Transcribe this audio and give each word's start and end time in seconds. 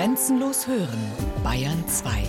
Grenzenlos 0.00 0.66
hören, 0.66 1.12
Bayern 1.44 1.86
2. 1.86 2.22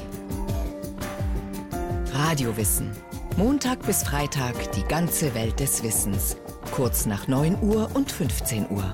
Radiowissen. 2.12 2.92
Montag 3.38 3.86
bis 3.86 4.04
Freitag 4.04 4.74
die 4.74 4.83
ganze 4.83 5.33
Welt 5.36 5.57
des 5.62 5.81
Wissens. 5.81 6.36
Kurz 6.73 7.05
nach 7.05 7.29
9 7.29 7.63
Uhr 7.63 7.89
und 7.94 8.12
15 8.12 8.70
Uhr. 8.71 8.94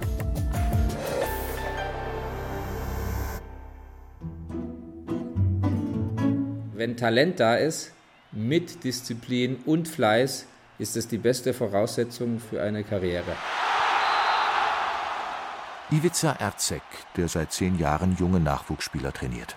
Wenn 6.75 6.97
Talent 6.97 7.39
da 7.39 7.55
ist, 7.55 7.93
mit 8.31 8.83
Disziplin 8.83 9.57
und 9.65 9.87
Fleiß, 9.87 10.45
ist 10.77 10.95
es 10.95 11.07
die 11.07 11.17
beste 11.17 11.55
Voraussetzung 11.55 12.39
für 12.39 12.61
eine 12.61 12.83
Karriere. 12.83 13.35
Ivica 15.89 16.33
Erzek, 16.33 16.81
der 17.15 17.29
seit 17.29 17.53
zehn 17.53 17.79
Jahren 17.79 18.17
junge 18.19 18.41
Nachwuchsspieler 18.41 19.13
trainiert. 19.13 19.55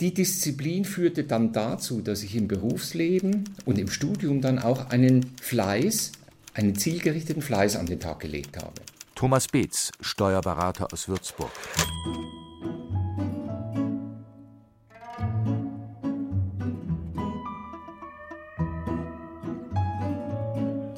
Die 0.00 0.12
Disziplin 0.12 0.84
führte 0.84 1.24
dann 1.24 1.52
dazu, 1.54 2.02
dass 2.02 2.22
ich 2.22 2.36
im 2.36 2.46
Berufsleben 2.46 3.54
und 3.64 3.78
im 3.78 3.88
Studium 3.88 4.42
dann 4.42 4.58
auch 4.58 4.90
einen 4.90 5.34
Fleiß, 5.40 6.12
einen 6.52 6.74
zielgerichteten 6.74 7.40
Fleiß 7.40 7.76
an 7.76 7.86
den 7.86 8.00
Tag 8.00 8.20
gelegt 8.20 8.58
habe. 8.58 8.82
Thomas 9.14 9.48
Beetz, 9.48 9.92
Steuerberater 10.02 10.88
aus 10.92 11.08
Würzburg. 11.08 11.52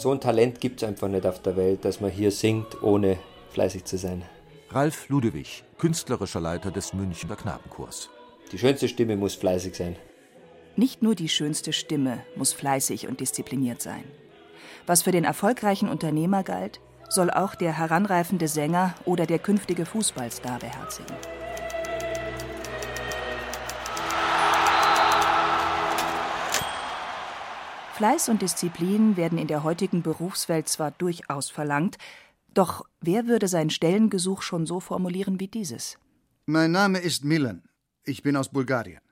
So 0.03 0.11
ein 0.11 0.21
Talent 0.21 0.61
gibt 0.61 0.83
es 0.83 0.89
einfach 0.89 1.09
nicht 1.09 1.27
auf 1.27 1.41
der 1.41 1.57
Welt, 1.57 1.85
dass 1.85 2.01
man 2.01 2.11
hier 2.11 2.33
singt, 2.33 2.83
ohne 2.83 3.19
fleißig 3.51 3.85
zu 3.85 3.97
sein. 3.97 4.23
Ralf 4.71 5.09
Ludewig, 5.09 5.63
künstlerischer 5.79 6.41
Leiter 6.41 6.71
des 6.71 6.93
Münchner 6.93 7.37
Knabenchors. 7.37 8.11
Die 8.51 8.59
schönste 8.59 8.89
Stimme 8.89 9.17
muss 9.17 9.35
fleißig 9.35 9.77
sein. 9.77 9.97
Nicht 10.75 11.03
nur 11.03 11.15
die 11.15 11.29
schönste 11.29 11.73
Stimme 11.73 12.21
muss 12.37 12.53
fleißig 12.53 13.07
und 13.07 13.21
diszipliniert 13.21 13.81
sein. 13.81 14.05
Was 14.87 15.03
für 15.03 15.13
den 15.13 15.25
erfolgreichen 15.25 15.89
Unternehmer 15.89 16.43
galt, 16.43 16.81
soll 17.09 17.31
auch 17.31 17.55
der 17.55 17.79
heranreifende 17.79 18.49
Sänger 18.49 18.95
oder 19.05 19.27
der 19.27 19.39
künftige 19.39 19.87
Fußballstar 19.87 20.59
beherzigen. 20.59 21.15
Fleiß 28.03 28.31
und 28.31 28.43
Disziplin 28.43 29.17
werden 29.17 29.39
in 29.39 29.47
der 29.47 29.63
heutigen 29.63 30.03
Berufswelt 30.03 30.69
zwar 30.69 30.91
durchaus 30.91 31.51
verlangt, 31.51 31.99
doch 32.53 32.85
wer 33.01 33.29
würde 33.29 33.47
sein 33.47 33.71
Stellengesuch 33.71 34.43
schon 34.43 34.67
so 34.67 34.81
formulieren 34.81 35.39
wie 35.39 35.47
dieses? 35.47 35.99
Mein 36.45 36.73
Name 36.73 36.99
ist 36.99 37.25
Milan. 37.25 37.63
Ich 38.03 38.25
bin 38.25 38.35
aus 38.35 38.49
Bulgarien. 38.49 39.03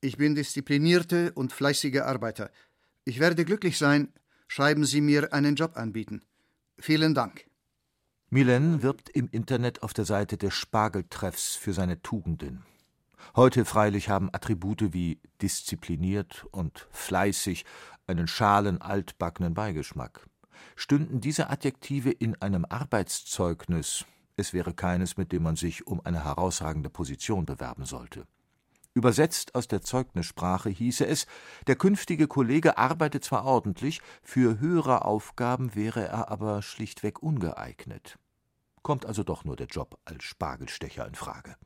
Ich 0.00 0.18
bin 0.18 0.36
disziplinierte 0.36 1.32
und 1.32 1.52
fleißige 1.52 2.02
Arbeiter. 2.02 2.52
Ich 3.04 3.18
werde 3.18 3.44
glücklich 3.44 3.76
sein, 3.76 4.12
schreiben 4.46 4.84
Sie 4.84 5.00
mir 5.00 5.32
einen 5.32 5.56
Job 5.56 5.76
anbieten. 5.76 6.22
Vielen 6.78 7.14
Dank. 7.14 7.46
Milan 8.30 8.84
wirbt 8.84 9.10
im 9.10 9.30
Internet 9.32 9.82
auf 9.82 9.94
der 9.94 10.04
Seite 10.04 10.36
des 10.36 10.54
Spargeltreffs 10.54 11.56
für 11.56 11.72
seine 11.72 12.00
Tugenden. 12.02 12.62
Heute 13.34 13.64
freilich 13.64 14.08
haben 14.08 14.28
Attribute 14.32 14.92
wie 14.92 15.20
diszipliniert 15.40 16.46
und 16.50 16.86
fleißig 16.90 17.64
einen 18.06 18.26
schalen, 18.26 18.80
altbackenen 18.80 19.54
Beigeschmack. 19.54 20.28
Stünden 20.76 21.20
diese 21.20 21.50
Adjektive 21.50 22.10
in 22.10 22.40
einem 22.40 22.64
Arbeitszeugnis, 22.64 24.04
es 24.36 24.52
wäre 24.52 24.74
keines, 24.74 25.16
mit 25.16 25.32
dem 25.32 25.42
man 25.42 25.56
sich 25.56 25.86
um 25.86 26.00
eine 26.04 26.24
herausragende 26.24 26.90
Position 26.90 27.46
bewerben 27.46 27.84
sollte. 27.84 28.26
Übersetzt 28.94 29.54
aus 29.54 29.68
der 29.68 29.80
Zeugnissprache 29.80 30.68
hieße 30.68 31.06
es, 31.06 31.26
der 31.66 31.76
künftige 31.76 32.28
Kollege 32.28 32.76
arbeite 32.76 33.20
zwar 33.20 33.44
ordentlich, 33.44 34.02
für 34.22 34.60
höhere 34.60 35.04
Aufgaben 35.06 35.74
wäre 35.74 36.06
er 36.06 36.30
aber 36.30 36.60
schlichtweg 36.60 37.22
ungeeignet. 37.22 38.18
Kommt 38.82 39.06
also 39.06 39.22
doch 39.22 39.44
nur 39.44 39.56
der 39.56 39.68
Job 39.68 39.98
als 40.04 40.24
Spargelstecher 40.24 41.06
in 41.06 41.14
Frage. 41.14 41.56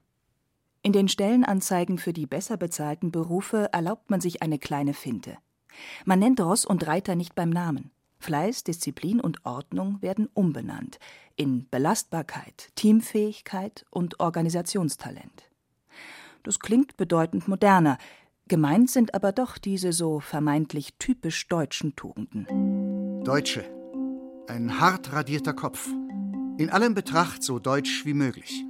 In 0.86 0.92
den 0.92 1.08
Stellenanzeigen 1.08 1.98
für 1.98 2.12
die 2.12 2.26
besser 2.26 2.56
bezahlten 2.56 3.10
Berufe 3.10 3.70
erlaubt 3.72 4.08
man 4.08 4.20
sich 4.20 4.40
eine 4.42 4.56
kleine 4.56 4.94
Finte. 4.94 5.36
Man 6.04 6.20
nennt 6.20 6.40
Ross 6.40 6.64
und 6.64 6.86
Reiter 6.86 7.16
nicht 7.16 7.34
beim 7.34 7.50
Namen. 7.50 7.90
Fleiß, 8.20 8.62
Disziplin 8.62 9.20
und 9.20 9.44
Ordnung 9.44 10.00
werden 10.00 10.28
umbenannt 10.32 11.00
in 11.34 11.68
Belastbarkeit, 11.68 12.70
Teamfähigkeit 12.76 13.84
und 13.90 14.20
Organisationstalent. 14.20 15.50
Das 16.44 16.60
klingt 16.60 16.96
bedeutend 16.96 17.48
moderner, 17.48 17.98
gemeint 18.46 18.88
sind 18.88 19.12
aber 19.12 19.32
doch 19.32 19.58
diese 19.58 19.92
so 19.92 20.20
vermeintlich 20.20 20.94
typisch 21.00 21.48
deutschen 21.48 21.96
Tugenden. 21.96 23.24
Deutsche. 23.24 23.64
Ein 24.46 24.78
hart 24.78 25.12
radierter 25.12 25.52
Kopf. 25.52 25.88
In 26.58 26.70
allem 26.70 26.94
Betracht 26.94 27.42
so 27.42 27.58
deutsch 27.58 28.06
wie 28.06 28.14
möglich. 28.14 28.65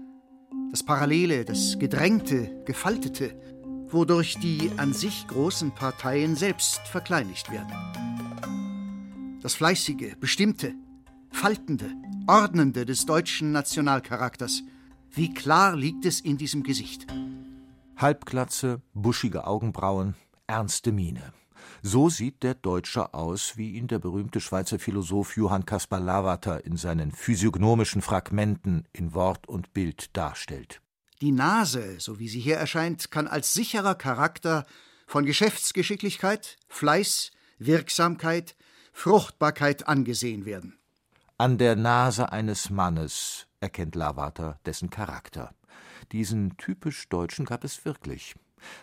Das 0.71 0.82
Parallele, 0.82 1.44
das 1.44 1.78
Gedrängte, 1.78 2.62
Gefaltete, 2.65 3.41
wodurch 3.88 4.38
die 4.38 4.71
an 4.77 4.93
sich 4.93 5.27
großen 5.28 5.72
Parteien 5.72 6.37
selbst 6.37 6.81
verkleinigt 6.88 7.50
werden. 7.50 7.72
Das 9.43 9.54
fleißige, 9.54 10.16
bestimmte, 10.19 10.75
faltende, 11.31 11.91
ordnende 12.27 12.84
des 12.84 13.06
deutschen 13.06 13.53
Nationalcharakters, 13.53 14.62
wie 15.12 15.32
klar 15.32 15.77
liegt 15.77 16.04
es 16.04 16.21
in 16.21 16.37
diesem 16.37 16.62
Gesicht. 16.62 17.06
Halbglatze, 17.97 18.83
buschige 18.93 19.47
Augenbrauen, 19.47 20.15
ernste 20.47 20.93
Miene. 20.93 21.33
So 21.82 22.09
sieht 22.09 22.42
der 22.42 22.54
Deutsche 22.54 23.14
aus, 23.14 23.56
wie 23.56 23.72
ihn 23.72 23.87
der 23.88 23.98
berühmte 23.98 24.41
Schweizer 24.41 24.78
Philosoph 24.78 25.37
Johann 25.37 25.66
Caspar 25.66 26.00
Lavater 26.00 26.64
in 26.64 26.76
seinen 26.76 27.12
physiognomischen 27.12 28.03
Fragmenten 28.03 28.87
in 28.92 29.14
Wort 29.14 29.48
und 29.48 29.72
Bild 29.72 30.16
darstellt. 30.16 30.81
Die 31.20 31.32
Nase, 31.32 31.97
so 31.98 32.19
wie 32.19 32.28
sie 32.28 32.41
hier 32.41 32.56
erscheint, 32.56 33.10
kann 33.10 33.26
als 33.26 33.54
sicherer 33.54 33.94
Charakter 33.94 34.66
von 35.06 35.25
Geschäftsgeschicklichkeit, 35.25 36.56
Fleiß, 36.69 37.31
Wirksamkeit, 37.59 38.56
Fruchtbarkeit 38.92 39.88
angesehen 39.88 40.44
werden. 40.44 40.78
An 41.38 41.59
der 41.59 41.76
Nase 41.76 42.32
eines 42.32 42.70
Mannes 42.70 43.47
erkennt 43.60 43.94
Lavater 43.94 44.59
dessen 44.65 44.91
Charakter. 44.91 45.54
Diesen 46.12 46.56
typisch 46.56 47.09
Deutschen 47.09 47.44
gab 47.44 47.65
es 47.65 47.84
wirklich. 47.84 48.34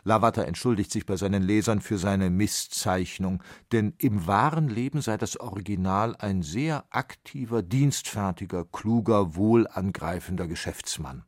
Lavater 0.04 0.46
entschuldigt 0.46 0.92
sich 0.92 1.06
bei 1.06 1.16
seinen 1.16 1.44
Lesern 1.44 1.82
für 1.82 1.98
seine 1.98 2.30
Misszeichnung, 2.30 3.44
denn 3.72 3.94
im 3.98 4.28
wahren 4.28 4.70
Leben 4.70 5.02
sei 5.02 5.18
das 5.18 5.40
Original 5.40 6.16
ein 6.18 6.42
sehr 6.42 6.86
aktiver, 6.90 7.62
dienstfertiger, 7.62 8.66
kluger, 8.66 9.36
wohlangreifender 9.36 10.48
Geschäftsmann. 10.48 11.26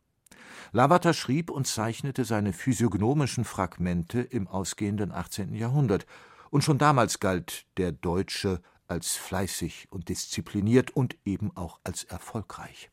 Lavater 0.71 1.13
schrieb 1.13 1.49
und 1.49 1.67
zeichnete 1.67 2.25
seine 2.25 2.51
physiognomischen 2.51 3.45
Fragmente 3.45 4.21
im 4.21 4.47
ausgehenden 4.47 5.11
18. 5.11 5.53
Jahrhundert, 5.53 6.05
und 6.49 6.63
schon 6.63 6.77
damals 6.77 7.19
galt 7.19 7.65
der 7.77 7.91
Deutsche 7.91 8.61
als 8.87 9.15
fleißig 9.15 9.87
und 9.89 10.09
diszipliniert 10.09 10.91
und 10.91 11.17
eben 11.25 11.55
auch 11.55 11.79
als 11.83 12.03
erfolgreich. 12.03 12.91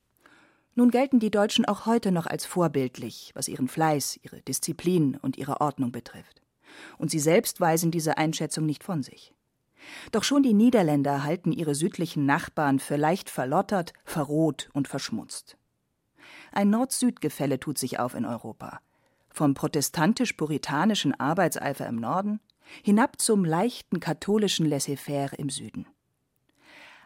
Nun 0.74 0.90
gelten 0.90 1.20
die 1.20 1.30
Deutschen 1.30 1.66
auch 1.66 1.84
heute 1.84 2.12
noch 2.12 2.26
als 2.26 2.46
vorbildlich, 2.46 3.32
was 3.34 3.48
ihren 3.48 3.68
Fleiß, 3.68 4.20
ihre 4.22 4.40
Disziplin 4.40 5.16
und 5.16 5.36
ihre 5.36 5.60
Ordnung 5.60 5.92
betrifft. 5.92 6.40
Und 6.96 7.10
sie 7.10 7.18
selbst 7.18 7.60
weisen 7.60 7.90
diese 7.90 8.16
Einschätzung 8.16 8.64
nicht 8.64 8.82
von 8.82 9.02
sich. 9.02 9.34
Doch 10.12 10.24
schon 10.24 10.42
die 10.42 10.54
Niederländer 10.54 11.24
halten 11.24 11.52
ihre 11.52 11.74
südlichen 11.74 12.24
Nachbarn 12.24 12.78
für 12.78 12.96
leicht 12.96 13.28
verlottert, 13.28 13.92
verroht 14.04 14.70
und 14.72 14.88
verschmutzt. 14.88 15.58
Ein 16.52 16.70
Nord-Süd-Gefälle 16.70 17.58
tut 17.60 17.78
sich 17.78 17.98
auf 17.98 18.14
in 18.14 18.24
Europa. 18.24 18.80
Vom 19.28 19.54
protestantisch-puritanischen 19.54 21.18
Arbeitseifer 21.18 21.86
im 21.86 21.96
Norden 21.96 22.40
hinab 22.82 23.20
zum 23.20 23.44
leichten 23.44 24.00
katholischen 24.00 24.66
Laissez-faire 24.66 25.38
im 25.38 25.50
Süden. 25.50 25.86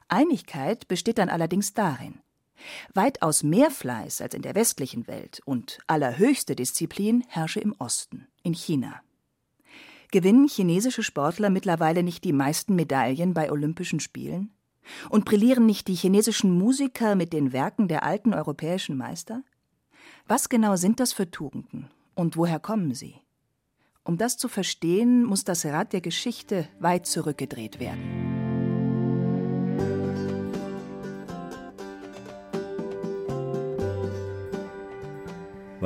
Einigkeit 0.08 0.86
besteht 0.86 1.18
dann 1.18 1.28
allerdings 1.28 1.74
darin, 1.74 2.20
weitaus 2.94 3.42
mehr 3.42 3.70
Fleiß 3.70 4.20
als 4.20 4.34
in 4.34 4.42
der 4.42 4.54
westlichen 4.54 5.06
Welt 5.06 5.40
und 5.44 5.78
allerhöchste 5.86 6.56
Disziplin 6.56 7.24
herrsche 7.28 7.60
im 7.60 7.74
Osten, 7.78 8.26
in 8.42 8.54
China. 8.54 9.00
Gewinnen 10.12 10.48
chinesische 10.48 11.02
Sportler 11.02 11.50
mittlerweile 11.50 12.02
nicht 12.02 12.24
die 12.24 12.32
meisten 12.32 12.74
Medaillen 12.76 13.34
bei 13.34 13.50
Olympischen 13.50 14.00
Spielen? 14.00 14.52
Und 15.10 15.24
brillieren 15.24 15.66
nicht 15.66 15.88
die 15.88 15.94
chinesischen 15.94 16.56
Musiker 16.56 17.16
mit 17.16 17.32
den 17.32 17.52
Werken 17.52 17.88
der 17.88 18.04
alten 18.04 18.34
europäischen 18.34 18.96
Meister? 18.96 19.42
Was 20.28 20.48
genau 20.48 20.76
sind 20.76 21.00
das 21.00 21.12
für 21.12 21.30
Tugenden 21.30 21.90
und 22.14 22.36
woher 22.36 22.60
kommen 22.60 22.94
sie? 22.94 23.16
Um 24.04 24.16
das 24.16 24.38
zu 24.38 24.48
verstehen, 24.48 25.24
muss 25.24 25.42
das 25.42 25.66
Rad 25.66 25.92
der 25.92 26.00
Geschichte 26.00 26.68
weit 26.78 27.06
zurückgedreht 27.06 27.80
werden. 27.80 28.45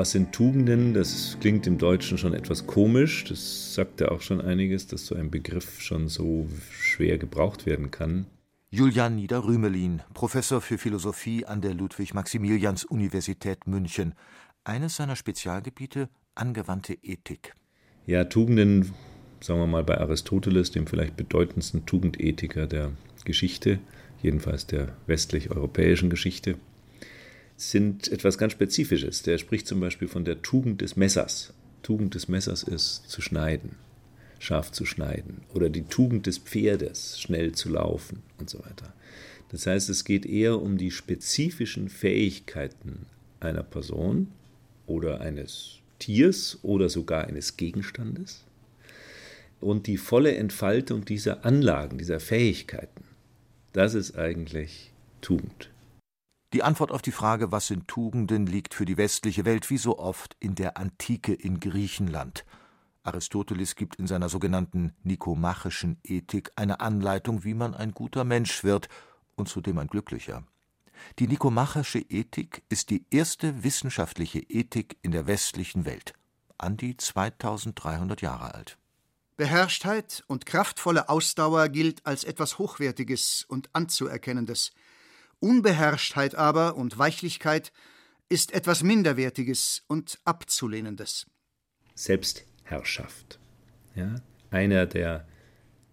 Was 0.01 0.13
sind 0.13 0.33
Tugenden? 0.33 0.95
Das 0.95 1.37
klingt 1.41 1.67
im 1.67 1.77
Deutschen 1.77 2.17
schon 2.17 2.33
etwas 2.33 2.67
komisch. 2.67 3.25
Das 3.25 3.75
sagt 3.75 4.01
ja 4.01 4.11
auch 4.11 4.23
schon 4.23 4.41
einiges, 4.41 4.87
dass 4.87 5.05
so 5.05 5.15
ein 5.15 5.31
Begriff 5.31 5.83
schon 5.83 6.09
so 6.09 6.49
schwer 6.71 7.19
gebraucht 7.19 7.67
werden 7.67 7.91
kann. 7.91 8.25
Julian 8.71 9.17
Nieder-Rümelin, 9.17 10.01
Professor 10.15 10.63
für 10.63 10.79
Philosophie 10.79 11.45
an 11.45 11.61
der 11.61 11.75
Ludwig-Maximilians-Universität 11.75 13.67
München. 13.67 14.15
Eines 14.65 14.97
seiner 14.97 15.17
Spezialgebiete 15.17 16.09
angewandte 16.35 16.95
Ethik. 17.03 17.55
Ja, 18.07 18.25
Tugenden, 18.25 18.95
sagen 19.43 19.61
wir 19.61 19.67
mal 19.67 19.85
bei 19.85 20.01
Aristoteles, 20.01 20.71
dem 20.71 20.87
vielleicht 20.87 21.19
bedeutendsten 21.19 21.85
Tugendethiker 21.85 22.67
der 22.67 22.93
Geschichte, 23.27 23.81
jedenfalls 24.23 24.67
der 24.67 24.97
westlich-europäischen 25.07 26.09
Geschichte, 26.09 26.57
sind 27.61 28.09
etwas 28.09 28.39
ganz 28.39 28.53
Spezifisches. 28.53 29.23
Der 29.23 29.39
spricht 29.39 29.67
zum 29.67 29.81
Beispiel 29.81 30.09
von 30.09 30.25
der 30.25 30.43
Tugend 30.43 30.81
des 30.81 30.97
Messers. 30.97 31.53
Tugend 31.83 32.15
des 32.15 32.29
Messers 32.29 32.63
ist 32.63 33.09
zu 33.09 33.21
schneiden 33.21 33.77
scharf 34.41 34.73
zu 34.73 34.87
schneiden 34.87 35.43
oder 35.55 35.69
die 35.69 35.85
Tugend 35.85 36.27
des 36.27 36.39
Pferdes, 36.39 37.21
schnell 37.21 37.53
zu 37.53 37.69
laufen 37.69 38.23
und 38.39 38.51
so 38.51 38.59
weiter. 38.61 38.93
Das 39.51 39.67
heißt, 39.67 39.89
es 39.91 40.05
geht 40.05 40.27
eher 40.27 40.61
um 40.61 40.79
die 40.79 40.91
spezifischen 40.91 41.89
Fähigkeiten 41.89 43.07
einer 43.39 43.63
Person 43.63 44.29
oder 44.87 45.21
eines 45.21 45.79
Tiers 45.99 46.59
oder 46.63 46.89
sogar 46.89 47.27
eines 47.27 47.57
Gegenstandes 47.57 48.45
und 49.61 49.87
die 49.87 49.99
volle 49.99 50.35
Entfaltung 50.35 51.05
dieser 51.05 51.45
Anlagen, 51.45 51.99
dieser 51.99 52.21
Fähigkeiten. 52.21 53.05
Das 53.73 53.95
ist 53.95 54.17
eigentlich 54.17 54.91
Tugend. 55.21 55.69
Die 56.53 56.63
Antwort 56.63 56.91
auf 56.91 57.03
die 57.03 57.13
Frage, 57.13 57.53
was 57.53 57.69
sind 57.69 57.87
Tugenden, 57.89 58.47
liegt 58.47 58.75
für 58.75 58.85
die 58.85 58.97
westliche 58.97 59.45
Welt 59.45 59.71
wie 59.71 59.79
so 59.79 59.99
oft 59.99 60.37
in 60.41 60.55
der 60.55 60.77
Antike 60.77 61.33
in 61.33 61.61
Griechenland– 61.61 62.45
Aristoteles 63.03 63.77
gibt 63.77 63.97
in 63.97 64.07
seiner 64.07 64.29
sogenannten 64.29 64.93
Nikomachischen 65.03 65.99
Ethik 66.05 66.51
eine 66.57 66.81
Anleitung, 66.81 67.45
wie 67.45 67.55
man 67.55 67.75
ein 67.75 67.93
guter 67.93 68.25
Mensch 68.25 68.63
wird 68.63 68.89
und 69.37 69.49
zudem 69.49 69.79
ein 69.79 69.87
glücklicher. 69.87 70.45
Die 71.19 71.27
Nikomachische 71.27 71.99
Ethik 71.99 72.63
ist 72.69 72.91
die 72.91 73.07
erste 73.11 73.65
wissenschaftliche 73.65 74.41
Ethik 74.41 74.99
in 75.03 75.13
der 75.13 75.27
westlichen 75.27 75.87
Welt, 75.87 76.13
an 76.59 76.77
die 76.77 76.97
2300 76.97 78.21
Jahre 78.21 78.55
alt. 78.55 78.77
Beherrschtheit 79.39 80.23
und 80.27 80.45
kraftvolle 80.45 81.09
Ausdauer 81.09 81.71
gilt 81.71 82.05
als 82.05 82.25
etwas 82.25 82.59
Hochwertiges 82.59 83.47
und 83.49 83.71
Anzuerkennendes. 83.73 84.73
Unbeherrschtheit 85.41 86.35
aber 86.35 86.77
und 86.77 86.99
Weichlichkeit 86.99 87.73
ist 88.29 88.53
etwas 88.53 88.83
Minderwertiges 88.83 89.83
und 89.89 90.19
Abzulehnendes. 90.25 91.27
Selbst 91.95 92.45
Herrschaft. 92.63 93.39
Ja? 93.95 94.17
Einer 94.51 94.87
der 94.87 95.27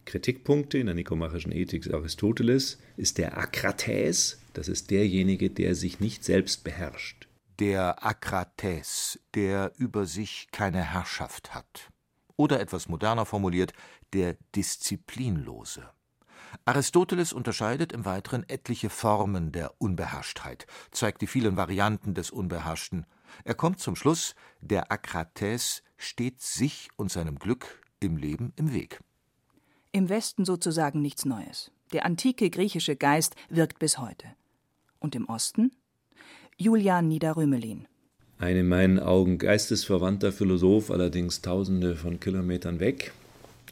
Kritikpunkte 0.05 0.77
in 0.77 0.85
der 0.85 0.95
nikomachischen 0.95 1.51
Ethik 1.51 1.93
Aristoteles 1.93 2.77
ist 2.95 3.17
der 3.17 3.37
Akrates, 3.37 4.39
das 4.53 4.67
ist 4.67 4.89
derjenige, 4.89 5.49
der 5.49 5.75
sich 5.75 5.99
nicht 5.99 6.23
selbst 6.23 6.63
beherrscht. 6.63 7.27
Der 7.59 8.05
Akrates, 8.05 9.19
der 9.33 9.73
über 9.77 10.05
sich 10.05 10.47
keine 10.51 10.83
Herrschaft 10.83 11.53
hat. 11.53 11.89
Oder 12.37 12.59
etwas 12.59 12.87
moderner 12.87 13.25
formuliert, 13.25 13.73
der 14.13 14.37
Disziplinlose. 14.55 15.89
Aristoteles 16.65 17.33
unterscheidet 17.33 17.91
im 17.91 18.05
Weiteren 18.05 18.47
etliche 18.47 18.89
Formen 18.89 19.51
der 19.51 19.73
Unbeherrschtheit, 19.79 20.67
zeigt 20.91 21.21
die 21.21 21.27
vielen 21.27 21.57
Varianten 21.57 22.13
des 22.13 22.31
Unbeherrschten. 22.31 23.05
Er 23.43 23.55
kommt 23.55 23.79
zum 23.79 23.95
Schluss, 23.95 24.35
der 24.61 24.91
Akrates 24.91 25.83
steht 25.97 26.41
sich 26.41 26.89
und 26.95 27.11
seinem 27.11 27.39
Glück 27.39 27.81
im 27.99 28.17
Leben 28.17 28.53
im 28.55 28.73
Weg. 28.73 29.01
Im 29.91 30.09
Westen 30.09 30.45
sozusagen 30.45 31.01
nichts 31.01 31.25
Neues. 31.25 31.71
Der 31.93 32.05
antike 32.05 32.49
griechische 32.49 32.95
Geist 32.95 33.35
wirkt 33.49 33.79
bis 33.79 33.97
heute. 33.97 34.27
Und 34.99 35.15
im 35.15 35.27
Osten? 35.29 35.71
Julian 36.57 37.07
Niederrümelin. 37.07 37.87
Ein 38.39 38.57
in 38.57 38.67
meinen 38.67 38.99
Augen 38.99 39.37
geistesverwandter 39.39 40.31
Philosoph, 40.31 40.91
allerdings 40.91 41.41
tausende 41.41 41.95
von 41.95 42.19
Kilometern 42.19 42.79
weg. 42.79 43.13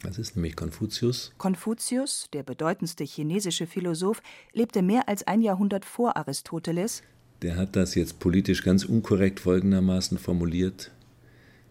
Das 0.02 0.18
ist 0.18 0.36
nämlich 0.36 0.56
Konfuzius. 0.56 1.32
Konfuzius, 1.38 2.28
der 2.32 2.42
bedeutendste 2.42 3.04
chinesische 3.04 3.66
Philosoph, 3.66 4.22
lebte 4.52 4.82
mehr 4.82 5.08
als 5.08 5.26
ein 5.26 5.42
Jahrhundert 5.42 5.84
vor 5.84 6.16
Aristoteles. 6.16 7.02
Der 7.42 7.56
hat 7.56 7.76
das 7.76 7.94
jetzt 7.94 8.18
politisch 8.18 8.62
ganz 8.62 8.84
unkorrekt 8.84 9.40
folgendermaßen 9.40 10.18
formuliert. 10.18 10.90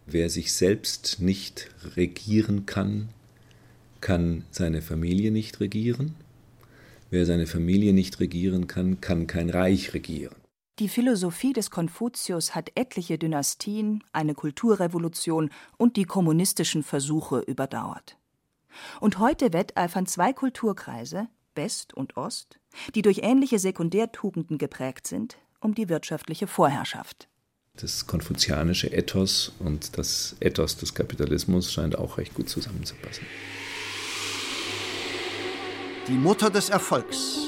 Wer 0.05 0.29
sich 0.29 0.53
selbst 0.53 1.19
nicht 1.19 1.71
regieren 1.95 2.65
kann, 2.65 3.09
kann 4.01 4.43
seine 4.51 4.81
Familie 4.81 5.31
nicht 5.31 5.59
regieren. 5.59 6.15
Wer 7.09 7.25
seine 7.25 7.47
Familie 7.47 7.93
nicht 7.93 8.19
regieren 8.19 8.67
kann, 8.67 9.01
kann 9.01 9.25
kein 9.25 9.49
Reich 9.49 9.93
regieren. 9.93 10.35
Die 10.79 10.89
Philosophie 10.89 11.53
des 11.53 11.71
Konfuzius 11.71 12.53
hat 12.53 12.71
etliche 12.75 13.17
Dynastien, 13.17 14.03
eine 14.11 14.33
Kulturrevolution 14.35 15.49
und 15.77 15.95
die 15.95 16.03
kommunistischen 16.03 16.83
Versuche 16.83 17.39
überdauert. 17.39 18.17
Und 18.99 19.19
heute 19.19 19.53
wetteifern 19.53 20.05
zwei 20.05 20.33
Kulturkreise, 20.33 21.27
West 21.55 21.93
und 21.93 22.17
Ost, 22.17 22.59
die 22.93 23.01
durch 23.01 23.19
ähnliche 23.23 23.57
Sekundärtugenden 23.57 24.57
geprägt 24.57 25.07
sind, 25.07 25.37
um 25.61 25.73
die 25.73 25.87
wirtschaftliche 25.87 26.45
Vorherrschaft. 26.45 27.29
Das 27.77 28.05
konfuzianische 28.05 28.91
Ethos 28.91 29.53
und 29.59 29.97
das 29.97 30.35
Ethos 30.41 30.75
des 30.75 30.93
Kapitalismus 30.93 31.71
scheint 31.71 31.97
auch 31.97 32.17
recht 32.17 32.33
gut 32.33 32.49
zusammenzupassen. 32.49 33.25
Die 36.09 36.17
Mutter 36.17 36.49
des 36.49 36.69
Erfolgs. 36.69 37.44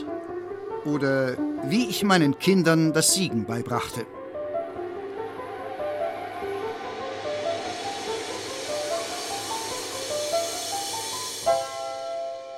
Oder 0.85 1.37
wie 1.69 1.87
ich 1.87 2.03
meinen 2.03 2.39
Kindern 2.39 2.93
das 2.93 3.13
Siegen 3.13 3.45
beibrachte. 3.45 4.05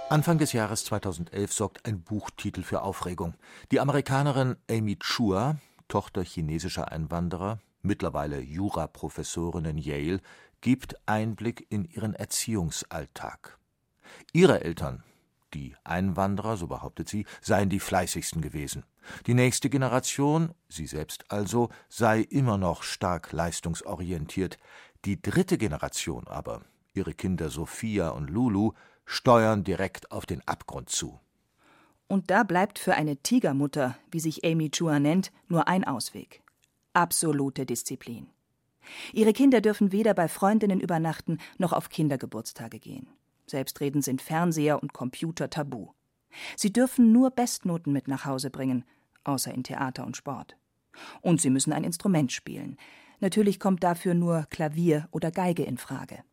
Anfang 0.10 0.40
des 0.40 0.54
Jahres 0.54 0.86
2011 0.86 1.54
sorgt 1.54 1.86
ein 1.86 2.02
Buchtitel 2.02 2.64
für 2.64 2.82
Aufregung. 2.82 3.36
Die 3.72 3.80
Amerikanerin 3.80 4.56
Amy 4.70 4.98
Chua 4.98 5.58
Tochter 5.90 6.24
chinesischer 6.24 6.92
Einwanderer, 6.92 7.60
mittlerweile 7.82 8.40
Juraprofessorin 8.40 9.66
in 9.66 9.78
Yale, 9.78 10.22
gibt 10.62 10.96
Einblick 11.08 11.66
in 11.70 11.84
ihren 11.84 12.14
Erziehungsalltag. 12.14 13.58
Ihre 14.32 14.64
Eltern, 14.64 15.04
die 15.54 15.76
Einwanderer, 15.84 16.58
so 16.58 16.68
behauptet 16.68 17.10
sie, 17.10 17.26
seien 17.42 17.70
die 17.70 17.80
fleißigsten 17.80 18.42
gewesen. 18.42 18.84
Die 19.28 19.34
nächste 19.34 19.70
Generation, 19.70 20.54
sie 20.68 20.86
selbst 20.86 21.32
also, 21.32 21.70
sei 21.88 22.22
immer 22.22 22.58
noch 22.58 22.84
stark 22.84 23.32
leistungsorientiert. 23.32 24.58
Die 25.06 25.22
dritte 25.22 25.58
Generation 25.58 26.28
aber, 26.28 26.62
ihre 26.94 27.14
Kinder 27.14 27.50
Sophia 27.50 28.10
und 28.10 28.30
Lulu, 28.30 28.74
steuern 29.06 29.64
direkt 29.64 30.12
auf 30.12 30.26
den 30.26 30.48
Abgrund 30.48 30.90
zu. 30.90 31.20
Und 32.08 32.32
da 32.32 32.44
bleibt 32.44 32.80
für 32.80 32.96
eine 32.96 33.18
Tigermutter, 33.18 33.98
wie 34.12 34.20
sich 34.20 34.44
Amy 34.44 34.72
Chua 34.72 35.00
nennt, 35.00 35.32
nur 35.48 35.68
ein 35.68 35.84
Ausweg. 35.84 36.42
Absolute 36.94 37.66
Disziplin. 37.66 38.28
Ihre 39.14 39.34
Kinder 39.34 39.62
dürfen 39.62 39.92
weder 39.92 40.14
bei 40.14 40.28
Freundinnen 40.28 40.80
übernachten 40.80 41.38
noch 41.58 41.74
auf 41.74 41.90
Kindergeburtstage 41.90 42.80
gehen. 42.80 43.08
Selbstredend 43.50 44.04
sind 44.04 44.22
Fernseher 44.22 44.82
und 44.82 44.94
Computer 44.94 45.50
tabu. 45.50 45.90
Sie 46.56 46.72
dürfen 46.72 47.12
nur 47.12 47.32
Bestnoten 47.32 47.94
mit 47.94 48.08
nach 48.08 48.26
Hause 48.26 48.50
bringen, 48.50 48.86
außer 49.24 49.54
in 49.54 49.64
Theater 49.64 50.06
und 50.06 50.18
Sport. 50.18 50.58
Und 51.22 51.42
sie 51.42 51.50
müssen 51.50 51.74
ein 51.74 51.84
Instrument 51.84 52.32
spielen. 52.32 52.78
Natürlich 53.20 53.60
kommt 53.60 53.84
dafür 53.84 54.14
nur 54.14 54.46
Klavier 54.50 55.08
oder 55.12 55.32
Geige 55.32 55.64
in 55.64 55.78
Frage. 55.78 56.24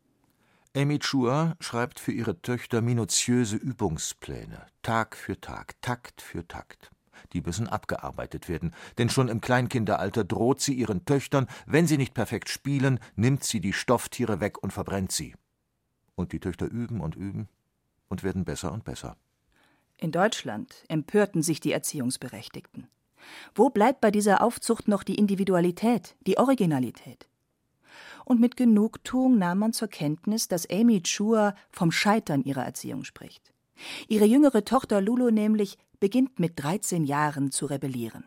Amy 0.75 0.99
Chua 0.99 1.55
schreibt 1.59 1.99
für 1.99 2.11
ihre 2.11 2.41
Töchter 2.41 2.81
minutiöse 2.81 3.55
Übungspläne, 3.55 4.67
Tag 4.83 5.15
für 5.15 5.39
Tag, 5.39 5.81
Takt 5.81 6.21
für 6.21 6.47
Takt. 6.47 6.91
Die 7.33 7.41
müssen 7.41 7.67
abgearbeitet 7.67 8.47
werden, 8.47 8.73
denn 8.97 9.09
schon 9.09 9.27
im 9.27 9.41
Kleinkinderalter 9.41 10.23
droht 10.23 10.61
sie 10.61 10.75
ihren 10.75 11.03
Töchtern, 11.03 11.47
wenn 11.65 11.87
sie 11.87 11.97
nicht 11.97 12.13
perfekt 12.13 12.49
spielen, 12.49 12.99
nimmt 13.15 13.43
sie 13.43 13.59
die 13.59 13.73
Stofftiere 13.73 14.39
weg 14.39 14.61
und 14.61 14.71
verbrennt 14.71 15.11
sie. 15.11 15.33
Und 16.17 16.33
die 16.33 16.41
Töchter 16.41 16.65
üben 16.65 16.99
und 16.99 17.15
üben 17.15 17.47
und 18.09 18.23
werden 18.23 18.43
besser 18.43 18.73
und 18.73 18.83
besser. 18.83 19.15
In 19.97 20.11
Deutschland 20.11 20.83
empörten 20.89 21.41
sich 21.41 21.61
die 21.61 21.71
Erziehungsberechtigten. 21.71 22.89
Wo 23.55 23.69
bleibt 23.69 24.01
bei 24.01 24.11
dieser 24.11 24.41
Aufzucht 24.41 24.89
noch 24.89 25.03
die 25.03 25.15
Individualität, 25.15 26.17
die 26.27 26.37
Originalität? 26.37 27.29
und 28.27 28.41
mit 28.41 28.57
Genugtuung 28.57 29.37
nahm 29.37 29.59
man 29.59 29.71
zur 29.71 29.87
Kenntnis, 29.87 30.49
dass 30.49 30.69
Amy 30.69 31.01
Chua 31.01 31.55
vom 31.71 31.91
Scheitern 31.91 32.43
ihrer 32.43 32.65
Erziehung 32.65 33.05
spricht. 33.05 33.53
Ihre 34.09 34.25
jüngere 34.25 34.65
Tochter 34.65 34.99
Lulu 34.99 35.29
nämlich 35.29 35.77
beginnt 36.01 36.37
mit 36.37 36.61
13 36.61 37.05
Jahren 37.05 37.51
zu 37.51 37.67
rebellieren. 37.67 38.25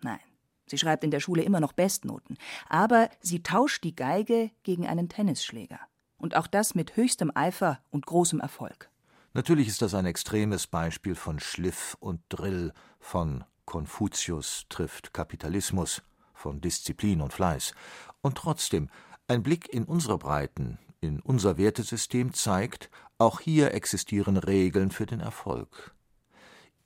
Nein, 0.00 0.18
Sie 0.66 0.78
schreibt 0.78 1.04
in 1.04 1.10
der 1.10 1.20
Schule 1.20 1.42
immer 1.42 1.60
noch 1.60 1.72
Bestnoten. 1.72 2.38
Aber 2.68 3.10
sie 3.20 3.42
tauscht 3.42 3.82
die 3.82 3.96
Geige 3.96 4.50
gegen 4.62 4.86
einen 4.86 5.08
Tennisschläger. 5.08 5.80
Und 6.20 6.36
auch 6.36 6.46
das 6.46 6.76
mit 6.76 6.96
höchstem 6.96 7.32
Eifer 7.34 7.80
und 7.90 8.06
großem 8.06 8.38
Erfolg. 8.38 8.88
Natürlich 9.34 9.66
ist 9.66 9.82
das 9.82 9.94
ein 9.94 10.06
extremes 10.06 10.68
Beispiel 10.68 11.16
von 11.16 11.40
Schliff 11.40 11.96
und 11.98 12.20
Drill, 12.28 12.72
von 13.00 13.44
Konfuzius 13.64 14.66
trifft 14.68 15.12
Kapitalismus, 15.12 16.02
von 16.32 16.60
Disziplin 16.60 17.20
und 17.20 17.32
Fleiß. 17.32 17.74
Und 18.20 18.36
trotzdem, 18.36 18.88
ein 19.26 19.42
Blick 19.42 19.72
in 19.72 19.84
unsere 19.84 20.18
Breiten, 20.18 20.78
in 21.00 21.20
unser 21.20 21.58
Wertesystem 21.58 22.32
zeigt, 22.34 22.90
auch 23.18 23.40
hier 23.40 23.74
existieren 23.74 24.36
Regeln 24.36 24.92
für 24.92 25.06
den 25.06 25.20
Erfolg. 25.20 25.94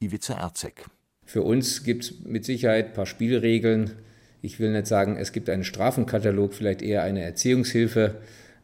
Ivica 0.00 0.34
Erzek 0.34 0.86
für 1.24 1.42
uns 1.42 1.84
gibt 1.84 2.04
es 2.04 2.20
mit 2.24 2.44
Sicherheit 2.44 2.88
ein 2.88 2.92
paar 2.92 3.06
Spielregeln. 3.06 3.92
Ich 4.42 4.60
will 4.60 4.72
nicht 4.72 4.86
sagen, 4.86 5.16
es 5.16 5.32
gibt 5.32 5.48
einen 5.48 5.64
Strafenkatalog, 5.64 6.52
vielleicht 6.54 6.82
eher 6.82 7.02
eine 7.02 7.22
Erziehungshilfe, 7.22 8.16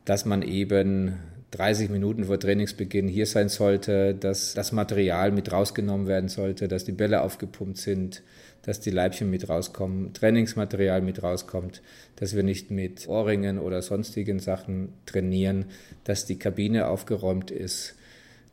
dass 0.05 0.25
man 0.25 0.43
eben 0.43 1.19
30 1.53 1.91
Minuten 1.91 2.25
vor 2.25 2.39
Trainingsbeginn 2.39 3.09
hier 3.09 3.27
sein 3.27 3.49
sollte, 3.49 4.15
dass 4.15 4.55
das 4.55 4.73
Material 4.73 5.33
mit 5.33 5.51
rausgenommen 5.51 6.07
werden 6.07 6.29
sollte, 6.29 6.69
dass 6.69 6.85
die 6.85 6.93
Bälle 6.93 7.23
aufgepumpt 7.23 7.79
sind, 7.79 8.23
dass 8.63 8.81
die 8.81 8.91
Leibchen 8.91 9.31
mit 9.31 9.49
rauskommen, 9.49 10.13
Trainingsmaterial 10.13 11.01
mit 11.01 11.23
rauskommt, 11.23 11.83
dass 12.17 12.37
wir 12.37 12.43
nicht 12.43 12.71
mit 12.71 13.09
Ohrringen 13.09 13.59
oder 13.59 13.83
sonstigen 13.83 14.39
Sachen 14.39 14.93
trainieren, 15.07 15.67
dass 16.05 16.27
die 16.27 16.39
Kabine 16.39 16.87
aufgeräumt 16.87 17.51
ist, 17.51 17.97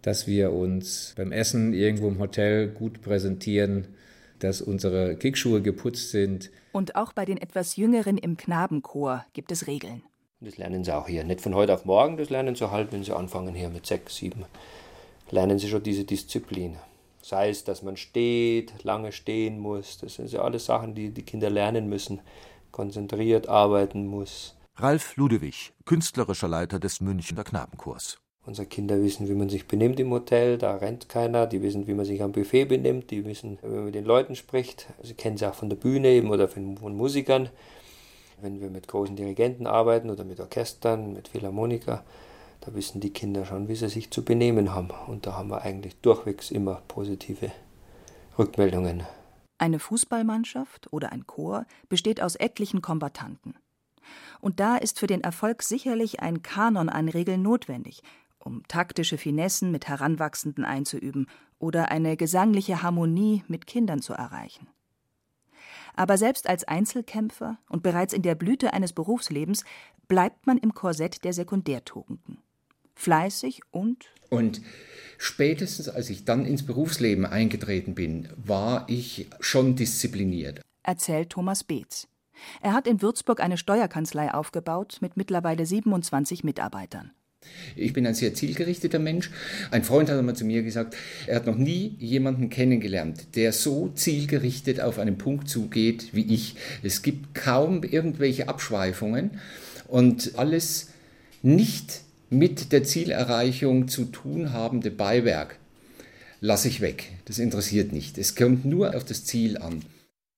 dass 0.01 0.25
wir 0.25 0.51
uns 0.53 1.13
beim 1.17 1.31
Essen 1.31 1.73
irgendwo 1.73 2.07
im 2.07 2.19
Hotel 2.19 2.67
gut 2.67 3.01
präsentieren, 3.01 3.85
dass 4.39 4.61
unsere 4.61 5.15
Kickschuhe 5.15 5.61
geputzt 5.61 6.11
sind. 6.11 6.49
Und 6.71 6.95
auch 6.95 7.13
bei 7.13 7.25
den 7.25 7.37
etwas 7.37 7.75
Jüngeren 7.75 8.17
im 8.17 8.37
Knabenchor 8.37 9.25
gibt 9.33 9.51
es 9.51 9.67
Regeln. 9.67 10.03
Das 10.39 10.57
lernen 10.57 10.83
sie 10.83 10.95
auch 10.95 11.07
hier. 11.07 11.23
Nicht 11.23 11.41
von 11.41 11.55
heute 11.55 11.73
auf 11.73 11.85
morgen, 11.85 12.17
das 12.17 12.29
lernen 12.29 12.53
sie 12.53 12.69
halt, 12.69 12.91
wenn 12.91 13.03
sie 13.03 13.15
anfangen 13.15 13.55
hier 13.55 13.69
mit 13.69 13.87
sechs, 13.87 14.17
sieben. 14.17 14.45
Lernen 15.31 15.57
sie 15.57 15.67
schon 15.67 15.81
diese 15.81 16.03
Disziplin. 16.03 16.77
Sei 17.23 17.49
es, 17.49 17.63
dass 17.63 17.81
man 17.81 17.97
steht, 17.97 18.83
lange 18.83 19.11
stehen 19.11 19.59
muss. 19.59 19.97
Das 19.97 20.15
sind 20.15 20.31
ja 20.31 20.41
alles 20.41 20.65
Sachen, 20.65 20.93
die 20.93 21.09
die 21.09 21.23
Kinder 21.23 21.49
lernen 21.49 21.89
müssen. 21.89 22.21
Konzentriert 22.71 23.49
arbeiten 23.49 24.05
muss. 24.05 24.55
Ralf 24.75 25.15
Ludewig, 25.15 25.73
künstlerischer 25.85 26.47
Leiter 26.47 26.79
des 26.79 27.01
Münchner 27.01 27.43
Knabenchors. 27.43 28.19
Unsere 28.45 28.67
Kinder 28.67 29.01
wissen, 29.01 29.27
wie 29.27 29.33
man 29.33 29.49
sich 29.49 29.67
benimmt 29.67 29.99
im 29.99 30.11
Hotel, 30.11 30.59
da 30.59 30.75
rennt 30.75 31.09
keiner, 31.09 31.47
die 31.47 31.63
wissen, 31.63 31.87
wie 31.87 31.95
man 31.95 32.05
sich 32.05 32.21
am 32.21 32.31
Buffet 32.31 32.65
benimmt, 32.65 33.09
die 33.09 33.25
wissen, 33.25 33.57
wie 33.63 33.67
man 33.67 33.85
mit 33.85 33.95
den 33.95 34.05
Leuten 34.05 34.35
spricht. 34.35 34.85
Sie 35.01 35.15
kennen 35.15 35.35
sie 35.35 35.49
auch 35.49 35.55
von 35.55 35.69
der 35.69 35.77
Bühne 35.77 36.09
eben 36.09 36.29
oder 36.29 36.47
von, 36.47 36.77
von 36.77 36.95
Musikern. 36.95 37.49
Wenn 38.39 38.61
wir 38.61 38.69
mit 38.69 38.87
großen 38.87 39.15
Dirigenten 39.15 39.65
arbeiten 39.65 40.09
oder 40.09 40.23
mit 40.23 40.39
Orchestern, 40.39 41.13
mit 41.13 41.27
Philharmoniker, 41.27 42.03
da 42.61 42.75
wissen 42.75 42.99
die 42.99 43.11
Kinder 43.11 43.45
schon, 43.45 43.67
wie 43.67 43.75
sie 43.75 43.89
sich 43.89 44.11
zu 44.11 44.23
benehmen 44.23 44.73
haben. 44.73 44.89
Und 45.07 45.25
da 45.25 45.33
haben 45.33 45.49
wir 45.49 45.61
eigentlich 45.61 45.99
durchwegs 46.01 46.51
immer 46.51 46.81
positive 46.87 47.51
Rückmeldungen. 48.37 49.03
Eine 49.57 49.79
Fußballmannschaft 49.79 50.91
oder 50.93 51.11
ein 51.11 51.25
Chor 51.25 51.65
besteht 51.89 52.21
aus 52.21 52.35
etlichen 52.35 52.81
Kombattanten. 52.81 53.55
Und 54.39 54.59
da 54.59 54.77
ist 54.77 54.99
für 54.99 55.07
den 55.07 55.21
Erfolg 55.21 55.63
sicherlich 55.63 56.19
ein 56.19 56.43
Kanon 56.43 56.89
an 56.89 57.09
Regeln 57.09 57.41
notwendig, 57.41 58.01
um 58.37 58.63
taktische 58.67 59.17
Finessen 59.17 59.71
mit 59.71 59.87
Heranwachsenden 59.87 60.63
einzuüben 60.63 61.27
oder 61.59 61.89
eine 61.89 62.17
gesangliche 62.17 62.83
Harmonie 62.83 63.43
mit 63.47 63.65
Kindern 63.65 64.01
zu 64.01 64.13
erreichen. 64.13 64.67
Aber 65.97 66.17
selbst 66.17 66.47
als 66.47 66.63
Einzelkämpfer 66.63 67.57
und 67.67 67.83
bereits 67.83 68.13
in 68.13 68.21
der 68.21 68.35
Blüte 68.35 68.71
eines 68.71 68.93
Berufslebens 68.93 69.65
bleibt 70.07 70.47
man 70.47 70.57
im 70.57 70.73
Korsett 70.73 71.23
der 71.25 71.33
Sekundärtugenden. 71.33 72.37
Fleißig 72.95 73.61
und. 73.71 74.05
Und 74.29 74.61
spätestens 75.17 75.89
als 75.89 76.09
ich 76.09 76.23
dann 76.23 76.45
ins 76.45 76.65
Berufsleben 76.65 77.25
eingetreten 77.25 77.95
bin, 77.95 78.29
war 78.37 78.85
ich 78.87 79.27
schon 79.39 79.75
diszipliniert. 79.75 80.61
Erzählt 80.83 81.31
Thomas 81.31 81.63
Beetz. 81.63 82.07
Er 82.61 82.73
hat 82.73 82.85
in 82.85 83.01
Würzburg 83.01 83.41
eine 83.41 83.57
Steuerkanzlei 83.57 84.31
aufgebaut 84.33 84.97
mit 85.01 85.17
mittlerweile 85.17 85.65
27 85.65 86.43
Mitarbeitern. 86.43 87.11
Ich 87.75 87.93
bin 87.93 88.07
ein 88.07 88.13
sehr 88.13 88.33
zielgerichteter 88.33 88.99
Mensch. 88.99 89.29
Ein 89.71 89.83
Freund 89.83 90.09
hat 90.09 90.17
einmal 90.17 90.35
zu 90.35 90.45
mir 90.45 90.63
gesagt, 90.63 90.95
er 91.25 91.37
hat 91.37 91.45
noch 91.45 91.57
nie 91.57 91.95
jemanden 91.99 92.49
kennengelernt, 92.49 93.35
der 93.35 93.53
so 93.53 93.89
zielgerichtet 93.95 94.81
auf 94.81 94.99
einen 94.99 95.17
Punkt 95.17 95.49
zugeht 95.49 96.09
wie 96.13 96.33
ich. 96.33 96.55
Es 96.83 97.01
gibt 97.01 97.35
kaum 97.35 97.83
irgendwelche 97.83 98.47
Abschweifungen 98.47 99.39
und 99.87 100.33
alles 100.37 100.89
nicht 101.41 102.01
mit 102.29 102.71
der 102.71 102.83
Zielerreichung 102.83 103.87
zu 103.87 104.05
tun 104.05 104.53
habende 104.53 104.91
Beiwerk 104.91 105.57
lasse 106.39 106.67
ich 106.67 106.81
weg. 106.81 107.11
Das 107.25 107.39
interessiert 107.39 107.91
nicht. 107.91 108.17
Es 108.17 108.35
kommt 108.35 108.65
nur 108.65 108.95
auf 108.95 109.03
das 109.03 109.25
Ziel 109.25 109.57
an. 109.57 109.83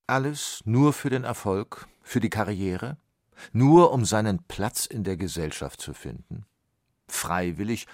Alles 0.07 0.61
nur 0.65 0.93
für 0.93 1.09
den 1.09 1.23
Erfolg, 1.23 1.87
für 2.01 2.19
die 2.19 2.29
Karriere, 2.29 2.97
nur 3.53 3.91
um 3.91 4.05
seinen 4.05 4.39
Platz 4.47 4.85
in 4.85 5.03
der 5.03 5.17
Gesellschaft 5.17 5.81
zu 5.81 5.93
finden. 5.93 6.45
Freiwillig 7.11 7.87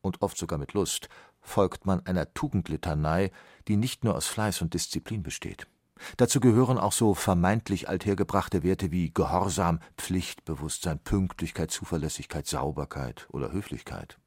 und 0.00 0.22
oft 0.22 0.36
sogar 0.36 0.58
mit 0.58 0.72
Lust 0.72 1.08
folgt 1.40 1.86
man 1.86 2.04
einer 2.06 2.32
Tugendlitanei, 2.34 3.30
die 3.68 3.76
nicht 3.76 4.04
nur 4.04 4.14
aus 4.14 4.26
Fleiß 4.26 4.62
und 4.62 4.74
Disziplin 4.74 5.22
besteht. 5.22 5.66
Dazu 6.16 6.40
gehören 6.40 6.78
auch 6.78 6.92
so 6.92 7.14
vermeintlich 7.14 7.88
althergebrachte 7.88 8.62
Werte 8.62 8.90
wie 8.90 9.12
Gehorsam, 9.12 9.80
Pflichtbewusstsein, 9.98 10.98
Pünktlichkeit, 10.98 11.70
Zuverlässigkeit, 11.70 12.46
Sauberkeit 12.46 13.26
oder 13.30 13.52
Höflichkeit. 13.52 14.18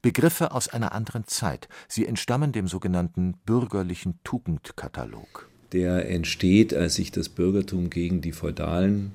Begriffe 0.00 0.52
aus 0.52 0.68
einer 0.68 0.92
anderen 0.92 1.26
Zeit. 1.26 1.68
Sie 1.88 2.06
entstammen 2.06 2.52
dem 2.52 2.68
sogenannten 2.68 3.34
bürgerlichen 3.44 4.20
Tugendkatalog. 4.24 5.48
Der 5.72 6.10
entsteht, 6.10 6.74
als 6.74 6.96
sich 6.96 7.10
das 7.10 7.30
Bürgertum 7.30 7.88
gegen 7.88 8.20
die 8.20 8.32
feudalen 8.32 9.12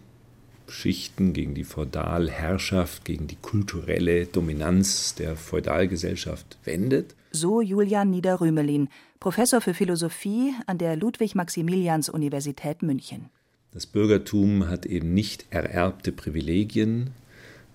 Schichten, 0.67 1.33
gegen 1.33 1.53
die 1.53 1.63
Feudalherrschaft, 1.63 3.05
gegen 3.05 3.27
die 3.27 3.35
kulturelle 3.35 4.25
Dominanz 4.25 5.15
der 5.15 5.35
Feudalgesellschaft 5.35 6.57
wendet. 6.63 7.15
So 7.31 7.61
Julian 7.61 8.09
Niederrümelin, 8.09 8.89
Professor 9.19 9.61
für 9.61 9.73
Philosophie 9.73 10.53
an 10.65 10.77
der 10.77 10.95
Ludwig-Maximilians-Universität 10.95 12.83
München. 12.83 13.29
Das 13.71 13.85
Bürgertum 13.85 14.67
hat 14.67 14.85
eben 14.85 15.13
nicht 15.13 15.45
ererbte 15.49 16.11
Privilegien, 16.11 17.11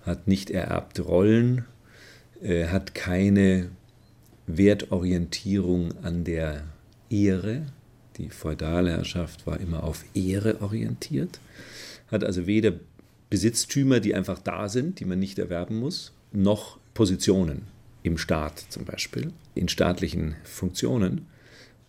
hat 0.05 0.27
nicht 0.27 0.49
ererbte 0.49 1.03
Rollen, 1.03 1.65
äh, 2.41 2.67
hat 2.67 2.95
keine 2.95 3.69
Wertorientierung 4.47 5.93
an 6.03 6.23
der 6.23 6.63
Ehre. 7.09 7.65
Die 8.17 8.29
Feudalherrschaft 8.29 9.47
war 9.47 9.59
immer 9.59 9.83
auf 9.83 10.03
Ehre 10.13 10.61
orientiert 10.61 11.39
hat 12.13 12.23
also 12.23 12.47
weder 12.47 12.73
Besitztümer, 13.29 13.99
die 13.99 14.15
einfach 14.15 14.39
da 14.39 14.69
sind, 14.69 14.99
die 14.99 15.05
man 15.05 15.19
nicht 15.19 15.39
erwerben 15.39 15.79
muss, 15.79 16.13
noch 16.31 16.77
Positionen 16.93 17.63
im 18.03 18.17
Staat 18.17 18.59
zum 18.69 18.85
Beispiel, 18.85 19.31
in 19.55 19.67
staatlichen 19.67 20.35
Funktionen. 20.43 21.25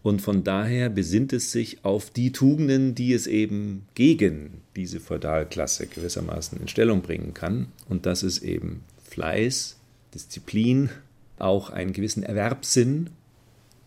Und 0.02 0.20
von 0.20 0.44
daher 0.44 0.90
besinnt 0.90 1.32
es 1.32 1.52
sich 1.52 1.84
auf 1.84 2.10
die 2.10 2.32
Tugenden, 2.32 2.94
die 2.94 3.12
es 3.12 3.26
eben 3.26 3.86
gegen 3.94 4.62
diese 4.76 5.00
Feudalklasse 5.00 5.86
gewissermaßen 5.86 6.60
in 6.60 6.68
Stellung 6.68 7.02
bringen 7.02 7.34
kann. 7.34 7.68
Und 7.88 8.06
das 8.06 8.22
ist 8.22 8.42
eben 8.42 8.82
Fleiß, 9.08 9.76
Disziplin, 10.14 10.90
auch 11.38 11.70
einen 11.70 11.92
gewissen 11.92 12.22
Erwerbssinn, 12.22 13.10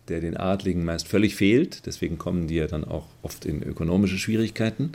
der 0.08 0.20
den 0.20 0.36
Adligen 0.36 0.84
meist 0.84 1.08
völlig 1.08 1.34
fehlt. 1.34 1.86
Deswegen 1.86 2.18
kommen 2.18 2.46
die 2.46 2.56
ja 2.56 2.66
dann 2.66 2.84
auch 2.84 3.06
oft 3.22 3.44
in 3.44 3.62
ökonomische 3.62 4.18
Schwierigkeiten 4.18 4.92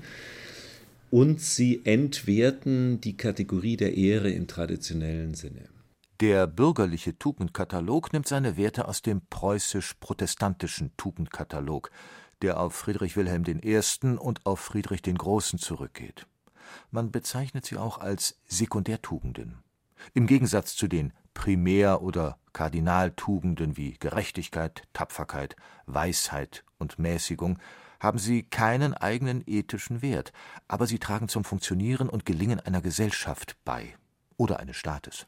und 1.14 1.40
sie 1.40 1.86
entwerten 1.86 3.00
die 3.00 3.16
Kategorie 3.16 3.78
der 3.78 3.96
Ehre 3.96 4.32
im 4.32 4.48
traditionellen 4.48 5.36
Sinne. 5.36 5.70
Der 6.22 6.48
bürgerliche 6.48 7.20
Tugendkatalog 7.20 8.12
nimmt 8.14 8.28
seine 8.28 8.58
Werte 8.58 8.88
aus 8.88 9.04
dem 9.04 9.22
preußisch-protestantischen 9.30 10.90
Tugendkatalog, 10.98 11.92
der 12.42 12.60
auf 12.60 12.74
Friedrich 12.74 13.16
Wilhelm 13.16 13.44
I. 13.46 13.80
und 14.18 14.44
auf 14.48 14.60
Friedrich 14.60 15.04
den 15.04 15.16
Großen 15.16 15.60
zurückgeht. 15.60 16.26
Man 16.90 17.12
bezeichnet 17.12 17.64
sie 17.64 17.78
auch 17.78 18.00
als 18.00 18.40
Sekundärtugenden. 18.48 19.60
Im 20.16 20.26
Gegensatz 20.26 20.76
zu 20.76 20.88
den 20.88 21.14
Primär- 21.36 22.02
oder 22.02 22.40
Kardinaltugenden 22.54 23.78
wie 23.78 23.98
Gerechtigkeit, 24.00 24.82
Tapferkeit, 24.94 25.58
Weisheit 25.86 26.64
und 26.80 26.98
Mäßigung 26.98 27.60
haben 28.04 28.20
sie 28.20 28.44
keinen 28.44 28.94
eigenen 28.94 29.44
ethischen 29.48 30.02
Wert, 30.02 30.34
aber 30.68 30.86
sie 30.86 31.00
tragen 31.00 31.30
zum 31.30 31.46
Funktionieren 31.46 32.10
und 32.10 32.26
Gelingen 32.26 32.60
einer 32.60 32.82
Gesellschaft 32.82 33.56
bei 33.64 33.96
oder 34.38 34.60
eines 34.60 34.76
Staates. 34.76 35.26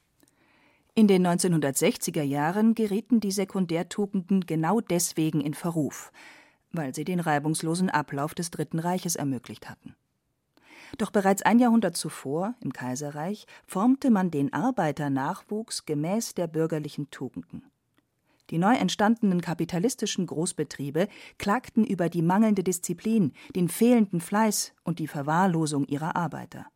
In 0.93 1.07
den 1.07 1.25
1960er 1.25 2.21
Jahren 2.21 2.75
gerieten 2.75 3.19
die 3.19 3.31
Sekundärtugenden 3.31 4.45
genau 4.45 4.81
deswegen 4.81 5.41
in 5.41 5.53
Verruf. 5.53 6.11
weil 6.77 6.93
sie 6.93 7.05
den 7.05 7.21
reibungslosen 7.21 7.89
Ablauf 7.89 8.35
des 8.35 8.51
Dritten 8.51 8.79
Reiches 8.79 9.15
ermöglicht 9.15 9.69
hatten. 9.69 9.95
Doch 10.97 11.11
bereits 11.11 11.41
ein 11.41 11.59
Jahrhundert 11.59 11.95
zuvor, 11.95 12.55
im 12.61 12.73
Kaiserreich, 12.73 13.45
formte 13.65 14.11
man 14.11 14.31
den 14.31 14.53
Arbeiternachwuchs 14.53 15.85
gemäß 15.85 16.33
der 16.33 16.47
bürgerlichen 16.47 17.09
Tugenden. 17.11 17.63
Die 18.49 18.57
neu 18.57 18.75
entstandenen 18.75 19.41
kapitalistischen 19.41 20.27
Großbetriebe 20.27 21.07
klagten 21.37 21.83
über 21.83 22.09
die 22.09 22.21
mangelnde 22.21 22.63
Disziplin, 22.63 23.33
den 23.55 23.69
fehlenden 23.69 24.21
Fleiß 24.21 24.73
und 24.83 24.99
die 24.99 25.07
Verwahrlosung 25.07 25.85
ihrer 25.85 26.15
Arbeiter. 26.15 26.67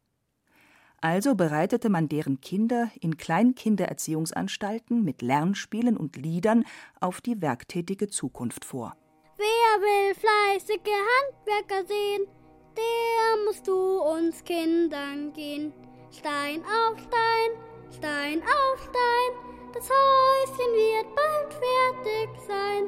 Also 1.02 1.36
bereitete 1.36 1.90
man 1.90 2.10
deren 2.10 2.42
Kinder 2.42 2.92
in 3.00 3.16
Kleinkindererziehungsanstalten 3.18 5.04
mit 5.04 5.22
Lernspielen 5.22 5.96
und 5.96 6.18
Liedern 6.18 6.66
auf 7.00 7.22
die 7.22 7.42
werktätige 7.42 8.10
Zukunft 8.10 8.66
vor. 8.66 8.98
Wer 9.38 9.82
will 9.82 10.16
fleißige 10.16 10.78
Handwerker 10.78 11.88
sehen, 11.88 12.28
der 12.76 13.46
muss 13.46 13.64
zu 13.64 14.02
uns 14.02 14.44
Kindern 14.44 15.32
gehen. 15.32 15.72
Stein 16.12 16.62
auf 16.64 17.00
Stein, 17.00 17.52
Stein 17.96 18.42
auf 18.42 18.82
Stein, 18.82 19.59
das 19.74 19.90
Häuschen 19.90 20.74
wird 20.74 21.16
bald 21.16 21.54
fertig 21.54 22.30
sein. 22.48 22.84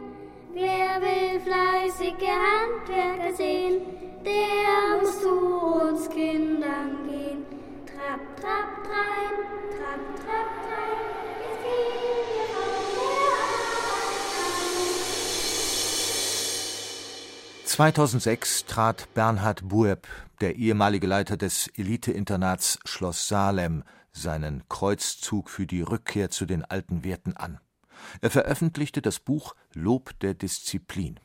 Wer 0.53 1.01
will 1.01 1.39
fleißige 1.39 2.27
Handwerker 2.27 3.33
sehen, 3.35 3.81
der 4.25 5.01
muss 5.01 5.21
zu 5.21 5.29
uns 5.29 6.09
Kindern 6.09 7.07
gehen. 7.07 7.45
Trapp, 7.85 8.35
trapp, 8.39 8.89
rein, 8.89 9.35
trapp, 9.77 10.03
trapp, 10.15 10.51
rein, 10.69 10.97
jetzt 11.39 11.61
gehen 11.63 12.27
wir 12.35 12.45
von 12.53 12.69
der 12.95 13.29
Arbeit 13.45 14.11
2006 17.65 18.65
trat 18.65 19.13
Bernhard 19.13 19.67
Bueb, 19.69 20.07
der 20.41 20.55
ehemalige 20.55 21.07
Leiter 21.07 21.37
des 21.37 21.67
Eliteinternats 21.77 22.79
Schloss 22.85 23.27
Salem, 23.27 23.83
seinen 24.11 24.67
Kreuzzug 24.69 25.49
für 25.49 25.65
die 25.65 25.81
Rückkehr 25.81 26.29
zu 26.29 26.45
den 26.45 26.65
alten 26.65 27.03
Werten 27.03 27.35
an. 27.37 27.59
Er 28.21 28.31
veröffentlichte 28.31 29.01
das 29.01 29.19
Buch 29.19 29.55
Lob 29.73 30.17
der 30.19 30.33
Disziplin. 30.33 31.19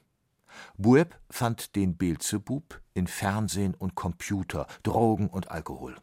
Bueb 0.76 1.18
fand 1.30 1.76
den 1.76 1.96
Beelzebub 1.96 2.80
in 2.94 3.06
Fernsehen 3.06 3.74
und 3.74 3.94
Computer, 3.94 4.66
Drogen 4.82 5.28
und 5.28 5.50
Alkohol. 5.50 5.96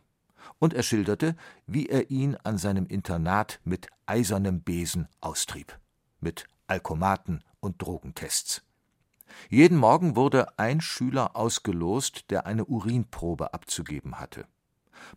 Und 0.59 0.73
er 0.73 0.83
schilderte, 0.83 1.35
wie 1.67 1.87
er 1.87 2.11
ihn 2.11 2.35
an 2.43 2.57
seinem 2.57 2.85
Internat 2.87 3.59
mit 3.63 3.87
eisernem 4.05 4.61
Besen 4.61 5.07
austrieb. 5.21 5.79
Mit 6.19 6.45
Alkomaten 6.67 7.43
und 7.59 7.81
Drogentests. 7.81 8.61
Jeden 9.49 9.77
Morgen 9.77 10.15
wurde 10.15 10.59
ein 10.59 10.81
Schüler 10.81 11.35
ausgelost, 11.35 12.29
der 12.29 12.45
eine 12.45 12.65
Urinprobe 12.65 13.53
abzugeben 13.53 14.19
hatte. 14.19 14.45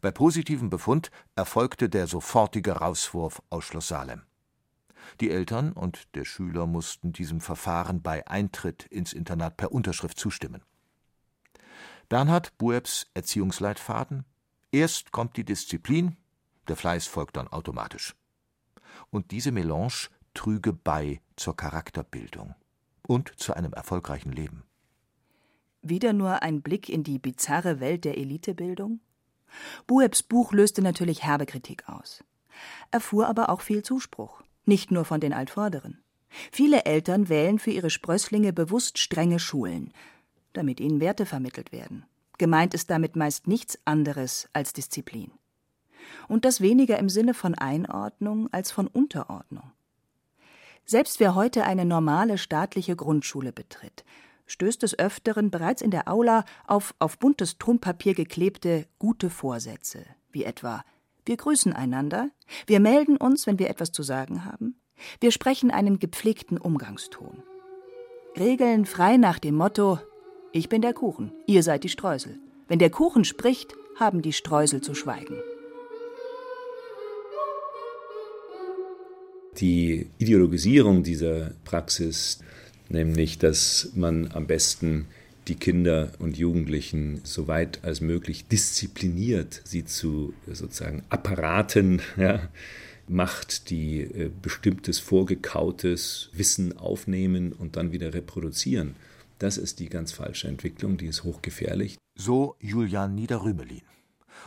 Bei 0.01 0.11
positivem 0.11 0.71
Befund 0.71 1.11
erfolgte 1.35 1.89
der 1.89 2.07
sofortige 2.07 2.73
Rauswurf 2.73 3.43
aus 3.51 3.65
Schloss 3.65 3.89
Salem. 3.89 4.23
Die 5.21 5.31
Eltern 5.31 5.73
und 5.73 6.15
der 6.15 6.25
Schüler 6.25 6.67
mussten 6.67 7.13
diesem 7.13 7.41
Verfahren 7.41 8.03
bei 8.03 8.27
Eintritt 8.27 8.85
ins 8.87 9.13
Internat 9.13 9.57
per 9.57 9.73
Unterschrift 9.73 10.19
zustimmen. 10.19 10.63
Bernhard 12.09 12.57
Buebs 12.59 13.07
Erziehungsleitfaden 13.15 14.25
Erst 14.73 15.13
kommt 15.13 15.37
die 15.37 15.45
Disziplin, 15.45 16.17
der 16.69 16.77
Fleiß 16.77 17.07
folgt 17.07 17.37
dann 17.37 17.49
automatisch. 17.49 18.15
Und 19.11 19.31
diese 19.31 19.53
Melange 19.53 20.09
trüge 20.35 20.73
bei 20.73 21.21
zur 21.37 21.57
Charakterbildung 21.57 22.55
und 23.07 23.33
zu 23.39 23.55
einem 23.55 23.73
erfolgreichen 23.73 24.33
Leben. 24.33 24.65
Wieder 25.83 26.13
nur 26.13 26.43
ein 26.43 26.63
Blick 26.63 26.89
in 26.89 27.05
die 27.05 27.19
bizarre 27.19 27.81
Welt 27.81 28.05
der 28.05 28.19
Elitebildung? 28.19 29.01
Buebs 29.87 30.23
Buch 30.23 30.53
löste 30.53 30.83
natürlich 30.83 31.25
herbe 31.25 31.47
Kritik 31.47 31.89
aus, 31.89 32.25
erfuhr 32.91 33.29
aber 33.29 33.49
auch 33.49 33.61
viel 33.61 33.83
Zuspruch, 33.83 34.43
nicht 34.65 34.91
nur 34.91 35.05
von 35.05 35.21
den 35.21 35.33
Altvorderen. 35.33 36.03
Viele 36.53 36.85
Eltern 36.85 37.29
wählen 37.29 37.59
für 37.59 37.71
ihre 37.71 37.91
Sprösslinge 37.91 38.53
bewusst 38.53 38.99
strenge 38.99 39.39
Schulen, 39.39 39.93
damit 40.53 40.81
ihnen 40.81 41.01
Werte 41.01 41.27
vermittelt 41.27 41.73
werden. 41.73 42.05
Gemeint 42.39 42.75
ist 42.75 42.91
damit 42.91 43.17
meist 43.17 43.47
nichts 43.47 43.79
anderes 43.85 44.49
als 44.53 44.73
Disziplin. 44.73 45.31
Und 46.29 46.45
das 46.45 46.61
weniger 46.61 46.99
im 46.99 47.09
Sinne 47.09 47.35
von 47.35 47.55
Einordnung 47.55 48.53
als 48.53 48.71
von 48.71 48.87
Unterordnung. 48.87 49.73
Selbst 50.85 51.19
wer 51.19 51.35
heute 51.35 51.65
eine 51.65 51.85
normale 51.85 52.39
staatliche 52.39 52.95
Grundschule 52.95 53.53
betritt, 53.53 54.05
stößt 54.47 54.83
des 54.83 54.99
Öfteren 54.99 55.51
bereits 55.51 55.83
in 55.83 55.91
der 55.91 56.09
Aula 56.09 56.45
auf 56.67 56.95
auf 56.99 57.19
buntes 57.19 57.59
Tonpapier 57.59 58.15
geklebte 58.15 58.87
gute 58.99 59.31
Vorsätze, 59.31 60.05
wie 60.33 60.45
etwa 60.45 60.85
Wir 61.25 61.37
grüßen 61.37 61.73
einander, 61.73 62.31
wir 62.67 62.81
melden 62.81 63.17
uns, 63.17 63.47
wenn 63.47 63.59
wir 63.59 63.69
etwas 63.69 63.93
zu 63.93 64.03
sagen 64.03 64.45
haben, 64.45 64.81
wir 65.21 65.31
sprechen 65.31 65.71
einen 65.71 65.99
gepflegten 65.99 66.59
Umgangston. 66.59 67.43
Regeln 68.39 68.87
frei 68.87 69.17
nach 69.17 69.39
dem 69.39 69.57
Motto 69.57 69.99
Ich 70.53 70.69
bin 70.69 70.83
der 70.83 70.95
Kuchen, 70.95 71.33
ihr 71.47 71.63
seid 71.63 71.85
die 71.85 71.89
Streusel. 71.89 72.39
Wenn 72.69 72.79
der 72.79 72.91
Kuchen 72.91 73.25
spricht, 73.25 73.75
haben 73.97 74.23
die 74.23 74.33
Streusel 74.33 74.81
zu 74.81 74.95
schweigen. 74.95 75.37
Die 79.59 80.11
Ideologisierung 80.19 81.03
dieser 81.03 81.53
Praxis 81.65 82.41
nämlich 82.89 83.39
dass 83.39 83.91
man 83.95 84.31
am 84.33 84.47
besten 84.47 85.07
die 85.49 85.55
Kinder 85.55 86.11
und 86.19 86.37
Jugendlichen 86.37 87.21
so 87.25 87.47
weit 87.47 87.85
als 87.85 88.01
möglich 88.01 88.49
diszipliniert, 88.49 89.63
sie 89.65 89.85
zu 89.85 90.35
sozusagen 90.47 91.05
Apparaten 91.09 92.03
ja, 92.17 92.49
macht, 93.09 93.71
die 93.71 94.01
äh, 94.01 94.31
bestimmtes 94.43 94.99
vorgekautes 94.99 96.31
Wissen 96.33 96.77
aufnehmen 96.77 97.53
und 97.53 97.77
dann 97.77 97.93
wieder 97.93 98.13
reproduzieren. 98.15 98.97
Das 99.39 99.59
ist 99.59 99.81
die 99.81 99.89
ganz 99.89 100.13
falsche 100.13 100.49
Entwicklung, 100.49 100.97
die 100.97 101.07
ist 101.07 101.25
hochgefährlich. 101.25 101.99
So 102.17 102.57
Julian 102.59 103.15
Niederrümelin. 103.15 103.83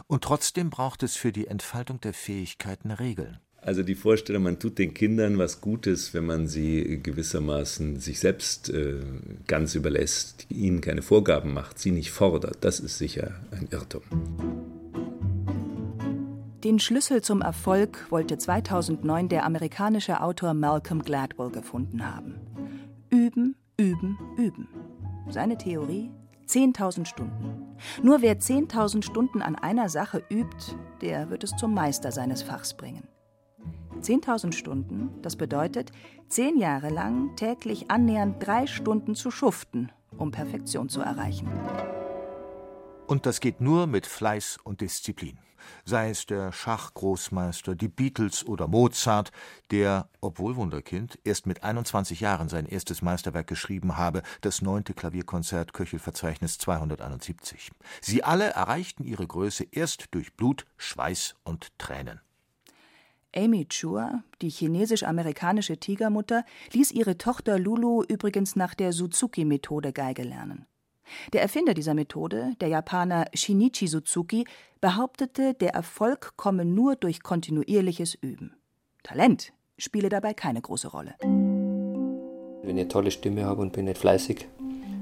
Und 0.08 0.24
trotzdem 0.24 0.70
braucht 0.70 1.04
es 1.04 1.16
für 1.16 1.32
die 1.32 1.48
Entfaltung 1.48 2.02
der 2.02 2.14
Fähigkeiten 2.14 2.92
Regeln. 2.92 3.40
Also 3.62 3.84
die 3.84 3.96
Vorstellung, 3.96 4.44
man 4.44 4.60
tut 4.60 4.80
den 4.80 4.94
Kindern 4.94 5.38
was 5.38 5.60
Gutes, 5.60 6.14
wenn 6.14 6.26
man 6.26 6.48
sie 6.48 7.02
gewissermaßen 7.04 8.00
sich 8.00 8.20
selbst 8.20 8.70
äh, 8.70 9.00
ganz 9.48 9.76
überlässt, 9.76 10.46
ihnen 10.50 10.82
keine 10.82 11.02
Vorgaben 11.02 11.54
macht, 11.54 11.78
sie 11.78 11.92
nicht 11.92 12.12
fordert, 12.12 12.58
das 12.62 12.80
ist 12.80 12.98
sicher 12.98 13.36
ein 13.52 13.68
Irrtum. 13.70 14.02
Den 16.64 16.80
Schlüssel 16.80 17.22
zum 17.22 17.42
Erfolg 17.42 18.08
wollte 18.10 18.38
2009 18.38 19.30
der 19.30 19.46
amerikanische 19.46 20.22
Autor 20.22 20.54
Malcolm 20.54 21.02
Gladwell 21.04 21.52
gefunden 21.52 22.06
haben. 22.06 22.36
Üben, 23.10 23.56
üben, 23.78 24.18
üben. 24.38 24.68
Seine 25.30 25.58
Theorie? 25.58 26.10
10.000 26.48 27.06
Stunden. 27.06 27.76
Nur 28.02 28.22
wer 28.22 28.40
10.000 28.40 29.04
Stunden 29.04 29.42
an 29.42 29.56
einer 29.56 29.88
Sache 29.88 30.24
übt, 30.30 30.76
der 31.02 31.30
wird 31.30 31.44
es 31.44 31.52
zum 31.52 31.74
Meister 31.74 32.12
seines 32.12 32.42
Fachs 32.42 32.74
bringen. 32.74 33.08
10.000 34.00 34.54
Stunden, 34.54 35.10
das 35.22 35.36
bedeutet, 35.36 35.92
zehn 36.28 36.58
Jahre 36.58 36.90
lang 36.90 37.36
täglich 37.36 37.90
annähernd 37.92 38.46
drei 38.46 38.68
Stunden 38.68 39.16
zu 39.16 39.32
schuften, 39.32 39.92
um 40.18 40.32
Perfektion 40.32 40.90
zu 40.90 41.02
erreichen. 41.02 41.48
Und 43.08 43.26
das 43.26 43.40
geht 43.40 43.60
nur 43.60 43.88
mit 43.88 44.06
Fleiß 44.06 44.60
und 44.64 44.82
Disziplin. 44.82 45.40
Sei 45.86 46.10
es 46.10 46.26
der 46.26 46.52
Schachgroßmeister, 46.52 47.76
die 47.76 47.88
Beatles 47.88 48.46
oder 48.46 48.68
Mozart, 48.68 49.32
der, 49.72 50.10
obwohl 50.22 50.56
Wunderkind, 50.56 51.20
erst 51.24 51.46
mit 51.46 51.64
21 51.64 52.20
Jahren 52.20 52.50
sein 52.50 52.66
erstes 52.66 53.02
Meisterwerk 53.02 53.48
geschrieben 53.48 53.98
habe, 53.98 54.22
das 54.42 54.62
neunte 54.62 54.94
Klavierkonzert 54.94 55.74
Köchelverzeichnis 55.74 56.58
271. 56.60 57.72
Sie 58.02 58.24
alle 58.24 58.52
erreichten 58.52 59.04
ihre 59.04 59.28
Größe 59.28 59.66
erst 59.72 60.08
durch 60.12 60.36
Blut, 60.36 60.66
Schweiß 60.78 61.36
und 61.44 61.78
Tränen. 61.78 62.22
Amy 63.36 63.68
Chua, 63.68 64.24
die 64.42 64.50
chinesisch-amerikanische 64.50 65.78
Tigermutter, 65.78 66.44
ließ 66.74 66.92
ihre 66.92 67.18
Tochter 67.18 67.60
Lulu 67.60 68.04
übrigens 68.04 68.56
nach 68.56 68.74
der 68.74 68.92
Suzuki-Methode 68.92 69.94
Geige 69.94 70.24
lernen. 70.24 70.66
Der 71.34 71.42
Erfinder 71.42 71.74
dieser 71.74 71.94
Methode, 71.94 72.54
der 72.62 72.70
Japaner 72.70 73.26
Shinichi 73.34 73.88
Suzuki, 73.88 74.46
behauptete, 74.82 75.54
der 75.54 75.74
Erfolg 75.74 76.34
komme 76.38 76.66
nur 76.66 76.96
durch 76.96 77.22
kontinuierliches 77.22 78.16
Üben. 78.16 78.56
Talent 79.04 79.54
spiele 79.78 80.10
dabei 80.10 80.34
keine 80.34 80.62
große 80.62 80.88
Rolle. 80.88 81.16
Wenn 81.22 82.78
ich 82.78 82.82
eine 82.82 82.88
tolle 82.88 83.12
Stimme 83.12 83.46
habe 83.46 83.62
und 83.62 83.74
bin 83.74 83.86
nicht 83.86 83.98
fleißig, 83.98 84.48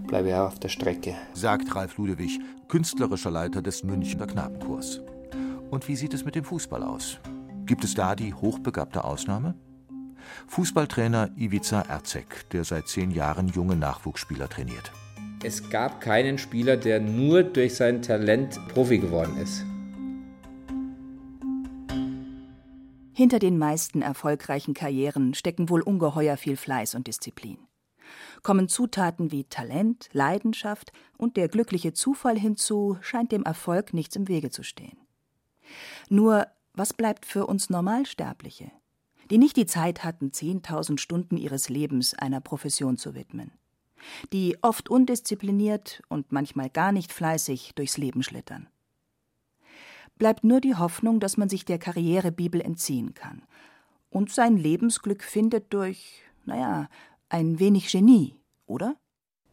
bleibe 0.05 0.29
ich 0.29 0.35
auch 0.35 0.47
auf 0.47 0.59
der 0.59 0.69
Strecke, 0.69 1.15
sagt 1.33 1.73
Ralf 1.75 1.97
Ludewig, 1.97 2.39
künstlerischer 2.67 3.31
Leiter 3.31 3.61
des 3.61 3.83
Münchner 3.83 4.27
Knabenchors. 4.27 5.01
Und 5.69 5.87
wie 5.87 5.95
sieht 5.95 6.13
es 6.13 6.23
mit 6.23 6.35
dem 6.35 6.45
Fußball 6.45 6.83
aus? 6.83 7.19
Gibt 7.67 7.84
es 7.84 7.95
da 7.95 8.15
die 8.15 8.34
hochbegabte 8.34 9.03
Ausnahme? 9.03 9.53
Fußballtrainer 10.47 11.32
Ivica 11.36 11.82
Erzek, 11.82 12.49
der 12.51 12.63
seit 12.63 12.88
zehn 12.88 13.12
Jahren 13.12 13.49
junge 13.49 13.75
Nachwuchsspieler 13.75 14.47
trainiert. 14.47 14.93
Es 15.43 15.69
gab 15.69 15.99
keinen 15.99 16.38
Spieler, 16.38 16.77
der 16.77 17.01
nur 17.01 17.43
durch 17.43 17.75
sein 17.75 18.01
Talent 18.01 18.58
Profi 18.69 18.99
geworden 18.99 19.36
ist. 19.36 19.65
Hinter 23.13 23.39
den 23.39 23.58
meisten 23.58 24.01
erfolgreichen 24.01 24.73
Karrieren 24.73 25.34
stecken 25.34 25.69
wohl 25.69 25.82
ungeheuer 25.82 26.38
viel 26.38 26.56
Fleiß 26.56 26.95
und 26.95 27.08
Disziplin. 27.08 27.58
Kommen 28.43 28.69
Zutaten 28.69 29.34
wie 29.34 29.43
Talent, 29.43 30.08
Leidenschaft 30.13 30.93
und 31.17 31.36
der 31.36 31.49
glückliche 31.49 31.91
Zufall 31.91 32.39
hinzu, 32.39 32.97
scheint 33.01 33.34
dem 33.34 33.43
Erfolg 33.43 33.93
nichts 33.93 34.15
im 34.15 34.30
Wege 34.30 34.51
zu 34.51 34.63
stehen. 34.63 34.97
Nur, 36.10 36.47
was 36.77 36.93
bleibt 36.93 37.25
für 37.25 37.45
uns 37.47 37.69
Normalsterbliche, 37.69 38.71
die 39.29 39.37
nicht 39.37 39.57
die 39.57 39.65
Zeit 39.65 40.03
hatten, 40.03 40.31
zehntausend 40.31 41.01
Stunden 41.01 41.37
ihres 41.37 41.69
Lebens 41.69 42.13
einer 42.13 42.41
Profession 42.41 42.97
zu 42.97 43.15
widmen, 43.15 43.51
die 44.31 44.57
oft 44.61 44.89
undiszipliniert 44.89 46.01
und 46.07 46.31
manchmal 46.31 46.69
gar 46.69 46.91
nicht 46.91 47.11
fleißig 47.11 47.73
durchs 47.75 47.97
Leben 47.97 48.23
schlittern? 48.23 48.69
bleibt 50.17 50.43
nur 50.43 50.61
die 50.61 50.75
Hoffnung, 50.75 51.19
dass 51.19 51.37
man 51.37 51.49
sich 51.49 51.65
der 51.65 51.77
Karrierebibel 51.77 52.61
entziehen 52.61 53.13
kann 53.13 53.41
und 54.09 54.31
sein 54.31 54.57
Lebensglück 54.57 55.23
findet 55.23 55.73
durch, 55.73 56.21
naja, 56.45 56.89
ein 57.29 57.59
wenig 57.59 57.91
Genie, 57.91 58.35
oder? 58.65 58.95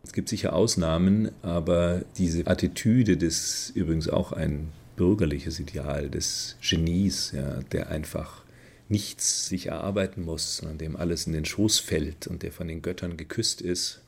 Es 0.03 0.13
gibt 0.13 0.29
sicher 0.29 0.53
Ausnahmen, 0.53 1.31
aber 1.43 2.03
diese 2.19 2.47
Attitüde 2.47 3.17
des 3.17 3.71
übrigens 3.71 4.09
auch 4.09 4.33
ein 4.33 4.69
bürgerliches 4.97 5.61
Ideal 5.61 6.09
des 6.11 6.57
Genies, 6.61 7.33
ja, 7.33 7.61
der 7.73 7.91
einfach 7.91 8.45
nichts 8.89 9.47
sich 9.47 9.67
erarbeiten 9.67 10.23
muss, 10.23 10.59
sondern 10.59 10.79
dem 10.79 10.97
alles 10.97 11.27
in 11.27 11.33
den 11.33 11.45
Schoß 11.45 11.79
fällt 11.79 12.27
und 12.27 12.43
der 12.43 12.53
von 12.53 12.69
den 12.69 12.83
Göttern 12.83 13.17
geküsst 13.17 13.61
ist, 13.61 14.01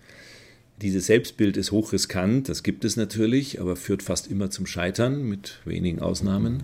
dieses 0.83 1.07
Selbstbild 1.07 1.57
ist 1.57 1.73
hochriskant, 1.73 2.51
das 2.51 2.63
gibt 2.63 2.85
es 2.85 2.97
natürlich, 2.97 3.63
aber 3.63 3.77
führt 3.77 4.03
fast 4.03 4.31
immer 4.31 4.51
zum 4.51 4.67
Scheitern, 4.67 5.23
mit 5.23 5.61
wenigen 5.65 6.01
Ausnahmen. 6.01 6.63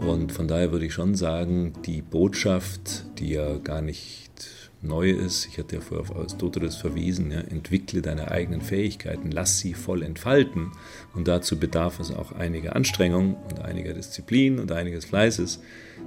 Und 0.00 0.32
von 0.32 0.48
daher 0.48 0.72
würde 0.72 0.86
ich 0.86 0.92
schon 0.92 1.14
sagen, 1.14 1.72
die 1.86 2.02
Botschaft, 2.02 3.04
die 3.20 3.30
ja 3.30 3.58
gar 3.58 3.80
nicht 3.80 4.48
neu 4.82 5.10
ist, 5.10 5.46
ich 5.46 5.58
hatte 5.58 5.76
ja 5.76 5.80
vorher 5.80 6.02
auf 6.02 6.16
Aristoteles 6.16 6.76
verwiesen, 6.76 7.30
ja, 7.30 7.40
entwickle 7.40 8.02
deine 8.02 8.30
eigenen 8.30 8.60
Fähigkeiten, 8.60 9.30
lass 9.30 9.58
sie 9.58 9.74
voll 9.74 10.02
entfalten. 10.02 10.72
Und 11.14 11.28
dazu 11.28 11.58
bedarf 11.58 12.00
es 12.00 12.12
auch 12.12 12.32
einiger 12.32 12.76
Anstrengung 12.76 13.36
und 13.48 13.60
einiger 13.60 13.94
Disziplin 13.94 14.58
und 14.58 14.72
einiges 14.72 15.04
Fleißes. 15.04 15.60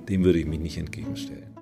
Dem 0.09 0.23
würde 0.23 0.39
ich 0.39 0.45
mich 0.45 0.59
nicht 0.59 0.77
entgegenstellen. 0.77 1.55